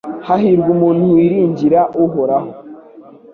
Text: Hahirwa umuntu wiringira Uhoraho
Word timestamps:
Hahirwa 0.27 0.69
umuntu 0.75 1.03
wiringira 1.13 1.79
Uhoraho 2.03 2.51